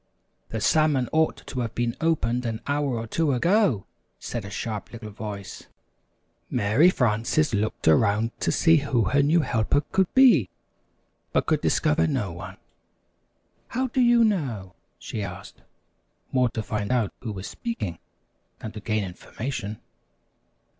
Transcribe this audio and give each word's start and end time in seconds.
"The 0.49 0.59
salmon 0.59 1.07
ought 1.11 1.45
to 1.45 1.59
have 1.59 1.75
been 1.75 1.95
opened 2.01 2.43
an 2.47 2.61
hour 2.65 2.97
or 2.97 3.05
two 3.05 3.33
ago," 3.33 3.85
said 4.17 4.43
a 4.45 4.49
sharp 4.49 4.91
little 4.91 5.11
voice. 5.11 5.67
Mary 6.49 6.89
Frances 6.89 7.53
looked 7.53 7.87
around 7.87 8.31
to 8.39 8.51
see 8.51 8.77
who 8.77 9.03
her 9.09 9.21
new 9.21 9.41
helper 9.41 9.81
could 9.91 10.11
be, 10.15 10.49
but 11.33 11.45
could 11.45 11.61
discover 11.61 12.07
no 12.07 12.31
one. 12.31 12.57
"How 13.67 13.89
do 13.89 14.01
you 14.01 14.23
know?" 14.23 14.73
she 14.97 15.21
asked, 15.21 15.61
more 16.31 16.49
to 16.49 16.63
find 16.63 16.91
out 16.91 17.13
who 17.19 17.31
was 17.31 17.45
speaking 17.45 17.99
than 18.57 18.71
to 18.71 18.79
gain 18.79 19.03
information. 19.03 19.81